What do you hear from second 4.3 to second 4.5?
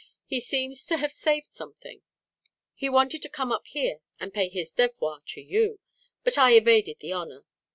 pay